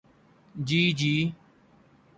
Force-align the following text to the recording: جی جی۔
جی 0.55 0.81
جی۔ 0.93 1.15